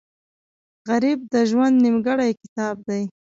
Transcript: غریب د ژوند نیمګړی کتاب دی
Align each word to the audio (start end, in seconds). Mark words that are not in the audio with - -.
غریب 0.89 1.19
د 1.33 1.35
ژوند 1.49 1.75
نیمګړی 1.83 2.31
کتاب 2.41 2.75
دی 2.87 3.03